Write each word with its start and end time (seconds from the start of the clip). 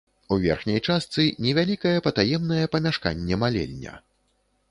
У 0.35 0.35
верхняй 0.43 0.79
частцы 0.93 1.25
невялікае 1.47 1.93
патаемнае 2.07 2.63
памяшканне-малельня. 2.77 3.93